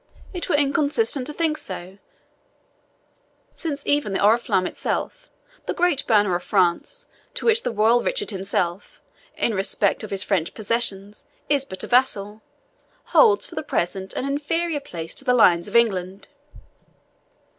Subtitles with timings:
[0.33, 1.99] It were inconsistent to think so,
[3.53, 5.29] since even the Oriflamme itself
[5.67, 8.99] the great banner of France, to which the royal Richard himself,
[9.37, 12.41] in respect of his French possessions, is but a vassal
[13.13, 16.29] holds for the present an inferior place to the Lions of England.